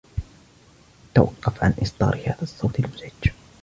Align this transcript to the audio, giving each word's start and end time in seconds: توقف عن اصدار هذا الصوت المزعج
توقف 1.15 1.63
عن 1.63 1.73
اصدار 1.81 2.15
هذا 2.25 2.41
الصوت 2.41 2.79
المزعج 2.79 3.31